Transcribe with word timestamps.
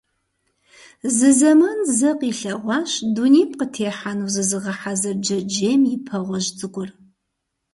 Зы 1.15 1.29
зэман 1.39 1.79
зэ 1.97 2.11
къилъэгъуащ 2.19 2.91
дунейм 3.13 3.51
къытехьэну 3.59 4.31
зызыгъэхьэзыр 4.33 5.15
джэджьейм 5.21 5.81
и 5.95 5.97
пэ 6.05 6.17
гъуэжь 6.25 6.49
цӀыкӀур. 6.57 6.89